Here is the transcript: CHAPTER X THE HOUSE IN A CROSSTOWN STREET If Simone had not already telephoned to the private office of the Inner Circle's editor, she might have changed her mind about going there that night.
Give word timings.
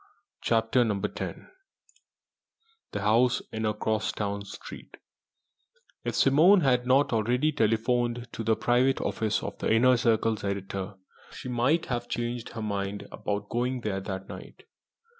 CHAPTER 0.41 0.81
X 0.81 1.39
THE 2.91 3.01
HOUSE 3.01 3.43
IN 3.51 3.67
A 3.67 3.75
CROSSTOWN 3.75 4.45
STREET 4.45 4.97
If 6.03 6.15
Simone 6.15 6.61
had 6.61 6.87
not 6.87 7.13
already 7.13 7.51
telephoned 7.51 8.27
to 8.31 8.43
the 8.43 8.55
private 8.55 8.99
office 8.99 9.43
of 9.43 9.59
the 9.59 9.71
Inner 9.71 9.95
Circle's 9.97 10.43
editor, 10.43 10.95
she 11.31 11.49
might 11.49 11.85
have 11.85 12.09
changed 12.09 12.49
her 12.53 12.63
mind 12.63 13.07
about 13.11 13.49
going 13.49 13.81
there 13.81 13.99
that 14.01 14.27
night. 14.27 14.63